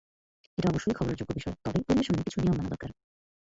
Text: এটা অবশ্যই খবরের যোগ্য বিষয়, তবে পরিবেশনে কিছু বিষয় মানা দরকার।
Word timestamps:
এটা 0.57 0.67
অবশ্যই 0.69 0.95
খবরের 0.95 1.17
যোগ্য 1.17 1.31
বিষয়, 1.33 1.55
তবে 1.63 1.79
পরিবেশনে 1.87 2.25
কিছু 2.25 2.37
বিষয় 2.39 2.51
মানা 2.51 2.69
দরকার। 2.69 2.89